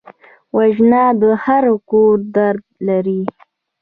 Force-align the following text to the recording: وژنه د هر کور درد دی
وژنه 0.55 1.03
د 1.21 1.23
هر 1.43 1.65
کور 1.89 2.15
درد 2.37 2.63
دی 3.05 3.21